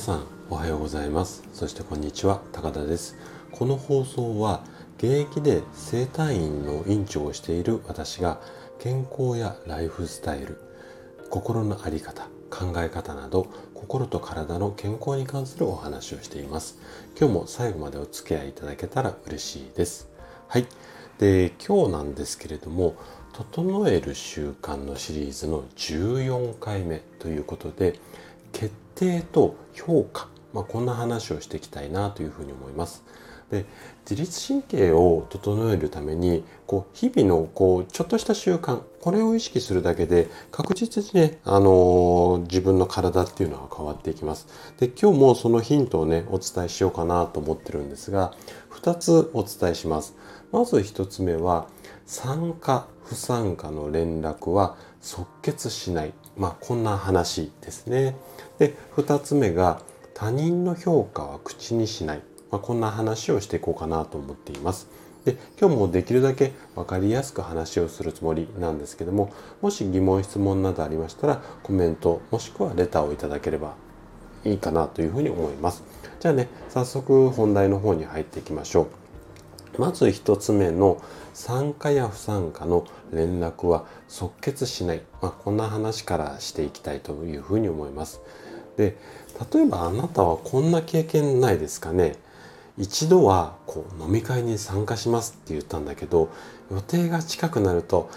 [0.00, 1.46] さんおはようございます。
[1.52, 3.18] そしてこんにちは高田です。
[3.52, 4.64] この放送は
[4.96, 8.40] 現役で整体院の院長をしている私が
[8.78, 10.58] 健康やライフスタイル
[11.28, 16.78] 心の在り方考え方など心と体の健康に関するお話をしています。
[17.18, 20.08] 今日も最後までお付き合いいただけたら嬉しいです。
[20.48, 20.66] はい。
[21.18, 22.94] で今日なんですけれども
[23.34, 28.00] 整える習慣のシリーズの14回目ということで
[28.52, 33.02] 決定と評価、まあ、こんな話をしていきたいなというふうに思います。
[33.50, 33.64] で
[34.08, 44.46] 自律神経を整えるためにこう日々のこうちょっとした習慣これを意識するだけで確実にね、あのー、自分の体っていうのは変わっていきます。
[44.78, 48.34] で今日もそのヒントをねお伝えしようかなと思ってるんですが
[48.70, 50.14] 2つお伝えします。
[50.52, 51.66] まず1つ目は
[52.06, 56.12] 参加不参加の連絡は即決しない。
[56.40, 58.16] まあこんな話ですね。
[58.58, 59.82] で2つ目が
[60.14, 64.88] 他人の評価は口にしない、まあ、こんな話をしていこうかなと思っています。
[65.26, 73.74] で今日もできるだけ分かりやすく話をするつもりなんですけどももし疑問質問などありましたらコメントもしくはレターをいただければ
[74.46, 75.84] いいかなというふうに思います。
[76.20, 78.99] じゃあね早速本題の方に入っていきましょう。
[79.78, 81.00] まず1つ目の
[81.32, 88.20] 参加や不参加の連絡は即決しない、まあ、こんな話からしていきたいというふうに思います。
[88.76, 88.96] で
[89.52, 92.16] 例えばあなたはこんな経験ないですかね。
[92.78, 96.30] 一度はこう飲み会に参加しますって言ったんだけど
[96.70, 98.08] 予定が近くなると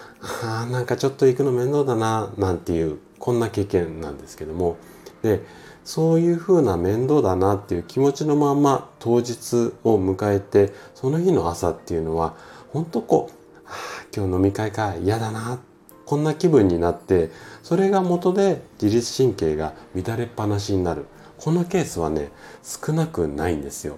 [0.44, 4.78] あなんかちょっと行くの面倒だななんていうこんな経験なんですけども。
[5.22, 5.42] で
[5.84, 12.36] そういうふうな面倒だなっていう気持ちのまま当日を迎えてその日の朝っていうのは
[12.72, 15.59] 本当こう、はあ、今日飲み会か嫌だな
[16.06, 17.31] こんな気分になって
[17.62, 21.06] それが元で自律神経が乱れっぱなしになる
[21.38, 22.31] このケースはね
[22.63, 23.97] 少なくないんですよ。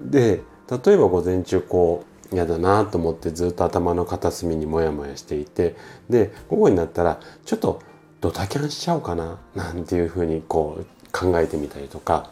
[0.00, 0.42] で
[0.84, 5.76] 例えば午前中こう嫌だなと思ってずっと頭の片隅にモヤモヤしていて
[6.08, 7.80] で午後になったらちょっと
[8.20, 12.30] ドタキャンしちゃおうかななんていうふうにこう考えてみたりとか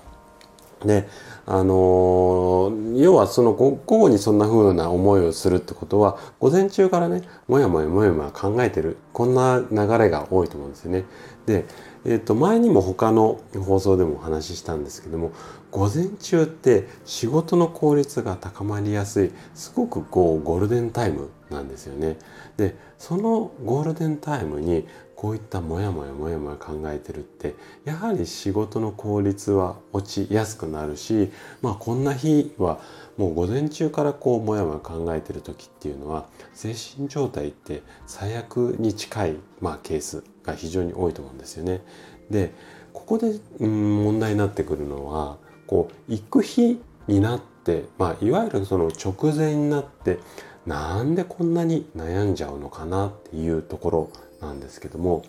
[0.84, 1.08] で
[1.46, 11.04] あの要はその午後にそんな風な思いをするってことは午前中からねもやもやもやもや考えてるこんな流れが多いと思うんですよね。
[11.46, 11.64] で、
[12.04, 15.32] えー、と前にも他の放送でもお話ししたんですけども
[15.70, 22.16] 午前中って仕事の効率が高まりやすいすごくこうゴールデンタイムなんですよね。
[22.56, 24.86] でそのゴールデンタイムに
[25.18, 32.80] こういったモヤモヤモヤモヤ考えてるってやはり仕事の効率は落ちやすくなるしまあこんな日は
[33.16, 41.82] もう午前中からこうモヤモヤ考えてる時っていうのは精神状態って最悪に近い、まあ、ケースが非常に多いと思うんですよね。
[42.30, 42.52] で
[42.92, 50.20] ここで、うん、問題になってくるのはこう行く日になって、まあ、いわゆるその直前になって
[50.68, 55.24] なんでこんなに悩んじゃうのかなっていうところなんですけども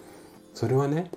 [0.54, 1.10] それはね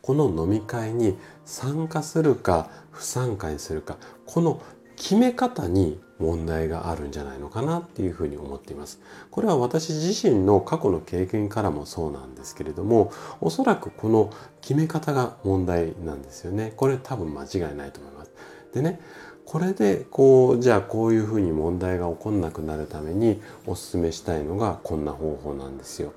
[0.00, 4.62] この飲み会に参加するか不参加にするかこの
[4.96, 9.00] 決め方に問題があるんじゃないのかなっていうふうに思っています。
[9.30, 14.30] これは私自身の過去の経験からもそうなんですけれどもおそらくこの
[14.60, 16.72] 決め方が問題なんですよね。
[16.76, 18.30] これ多分間違いないと思います。
[18.72, 19.00] でね
[19.44, 26.12] これでこうじゃあこういうふうに問題が起こんなくなるためにおすすめしたいのがこんな方法なんですよ。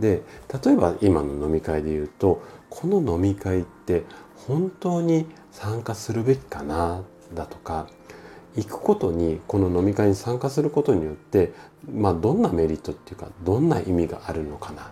[0.00, 0.22] で
[0.64, 4.04] 例えば今の飲み会で言うとこの飲み会って
[4.46, 7.02] 本当に参加するべきかな
[7.34, 7.88] だとか
[8.56, 11.52] 行くことにこの飲み会に参加することによって、
[11.92, 14.90] まあ、どんなメリットっていうかどんな意味があるのかな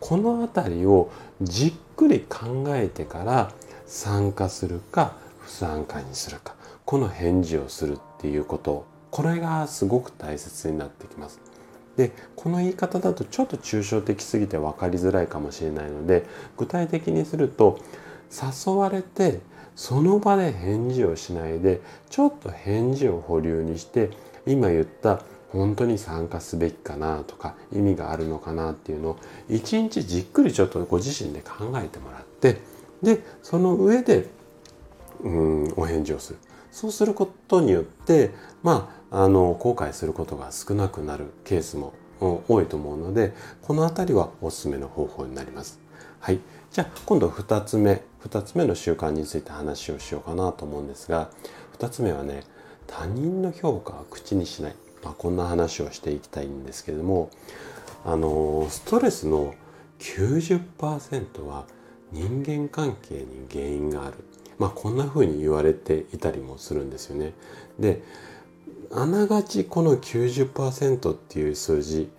[0.00, 3.52] この辺りをじっくり考えてから
[3.86, 6.54] 参加するか不参加にするか
[6.88, 11.38] この返事をするっていうことこれがすごく大切になってきます。
[11.98, 16.24] でこの言い方だとちょっと抽象的すぎて分かりづらいかもしれないので
[16.56, 17.78] 具体的にすると
[18.32, 19.40] 誘われて
[19.76, 24.08] その場で返事をしないでちょっと返事を保留にして
[24.46, 25.20] 今言った
[25.50, 29.16] 本当に参加すべきかなとか意味があるのかなっていうのを
[29.50, 32.62] 一日じっくりちょっとご自身で考えてもらって
[33.02, 34.30] でその上で
[35.20, 36.38] うんお返事をする
[36.78, 38.30] そうすることによって
[38.62, 45.80] まああの後悔することが少なくなるケースも多いと思うのでこの辺りはおすすめの方法になります。
[46.20, 46.38] はい、
[46.70, 48.02] じゃあ今度2つ目。
[48.22, 51.30] 2つ目の習慣について話をしようかなと思うんですが
[51.78, 52.44] 2つ目はね
[52.86, 57.30] 他人の評価は口にしない、まあ、こんな話をしていきたいんですけれども
[58.04, 59.54] あのストレスの
[59.98, 61.66] 90%は
[62.12, 64.14] 人間関係に原因がある。
[64.58, 67.32] まあこんな風に言われていたりもするんですよね。
[67.78, 68.02] で
[68.90, 72.10] あながちこの90%っていう数字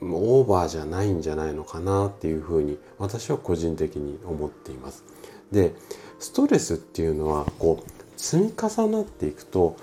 [0.00, 5.04] オーバーじゃないんじゃないのかなっていうふうに私は個人的に思っています。
[5.52, 5.74] で
[6.18, 9.76] ストレスっていうのはこう積み重なっていくと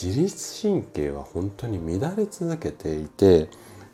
[0.00, 3.48] 自律神経は本当に乱れ続けていて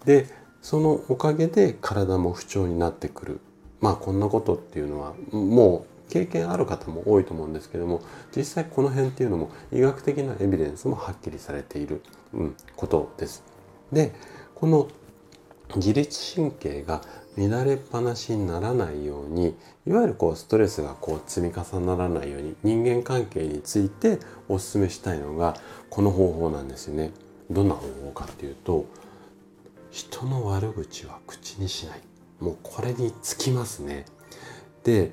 [0.04, 0.26] で
[0.62, 3.40] そのおかげで体も不調になってくる
[3.80, 8.02] まあこんなことっていうのはもう経験ある方も多いと思うんですけども
[8.34, 13.42] 実際この辺っていうのも医学的なエビデンスもはっきりされている、うん、ことです。
[13.92, 14.12] で
[14.54, 14.88] この
[15.74, 17.02] 自律神経が
[17.36, 19.56] 乱れっぱなしにならないように
[19.86, 24.18] いわゆるこうストレスがこう積み重ならないように人間関係について
[24.48, 25.56] お勧めしたいのが
[25.90, 27.12] この方法なんですよね。
[27.50, 28.86] どんな方法かっていうと
[29.90, 32.00] 人の悪口は口にしない
[32.40, 34.04] もうこれにつきますね。
[34.84, 35.12] で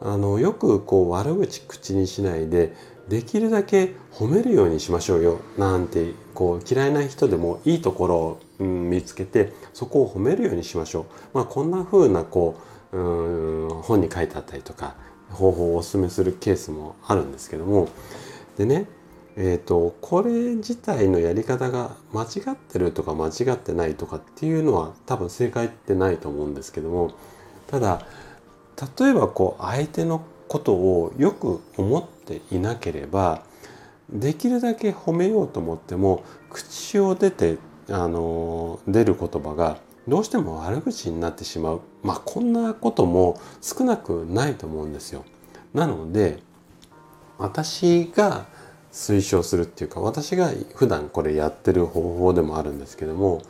[0.00, 2.74] あのよくこう悪口口にしないで
[3.08, 11.04] できるだけ褒めるようにしましょうよなんてこう嫌いな人でもいいところを、うん、見つけてそこを褒めるようにしましょう。
[11.34, 12.60] まあ、こんな風なこ
[12.92, 14.94] ううん本に書いてあったりとか
[15.30, 17.88] 方法をお勧めするケースもあるんですけども
[18.56, 18.86] でね
[19.38, 27.12] えー、とこれ自体のやり方が間違ってるとか間違ってないとかっていうのは多分正解ってないと思うんですけども
[27.66, 28.06] ただ
[28.98, 33.42] 例えばこう相手のことをよく思っていなければ
[34.10, 37.58] できるだけ褒めようと思っても口を出て
[37.88, 45.24] あの出る言葉がどうしても悪口になってしまうまあこんなことも少なくないと思うんですよ。
[45.74, 46.38] なので
[47.38, 48.46] 私が
[48.92, 53.42] 推奨するっていうか私が普段これやってる方法でもあるんですけども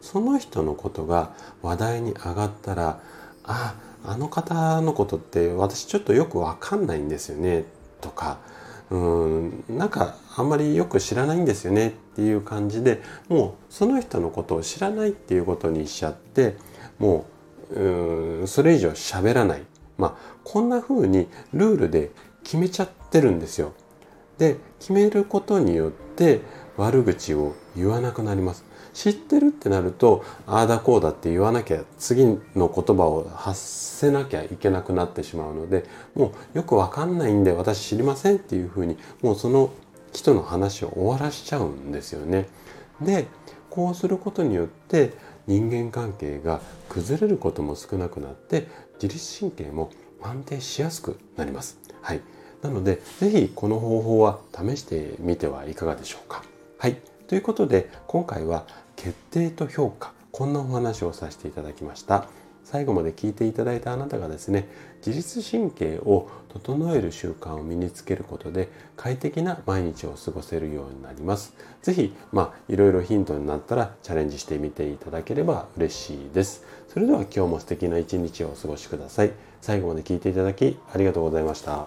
[0.00, 3.00] その人のことが話題に上がったら
[3.44, 7.64] ああの方のことって私ちょっとよくわかんないんですよね
[8.00, 8.38] とか
[8.90, 16.56] うんなんかあんまりよく知らないんですよねっていう感じでもうその人のことを知らないっていうことにしちゃって
[16.98, 17.26] も
[17.70, 19.62] ううんそれ以上喋らない
[19.96, 22.10] まあこんな風にルールで
[22.42, 23.72] 決めちゃってるんですよ。
[24.38, 26.40] で決めることによって
[26.76, 28.64] 悪口を言わなくなります。
[28.92, 35.84] 知ってるってなるとああだこうだって言わなきゃ次の言葉を発せなきゃいけなくなってしまうので
[36.14, 39.70] もうよくわかんないんで私知りませんっていうふうにもうその
[40.12, 42.46] 人の話を終わらしちゃうんですよね。
[43.00, 43.26] で
[43.68, 45.12] こうすることによって
[45.48, 48.68] 人間関係が崩れることも少なくなって
[49.02, 49.90] 自律神経も
[50.22, 51.78] 安定しやすくなります。
[52.00, 52.20] はい。
[52.62, 56.42] なので、是非この方法は試してみてはいかがでしょうか。
[56.78, 56.98] はい。
[57.26, 58.66] ということで、今回は
[58.96, 62.28] 決定と評価こんなお話をさせていただきました。
[62.64, 64.68] 最後まで聞いていただいたあなたがですね
[65.04, 71.54] 自律神経を整える習慣を身につけることで快適な毎日を過ごせるようになります。
[71.82, 76.64] 是非まあいろいろヒントになったらチャレンジしてみていただければ嬉しいです。
[76.88, 79.32] それでは今日も素敵な一日をお過ごしください。
[79.60, 81.86] 最後まで聞いていただきありがとうございました。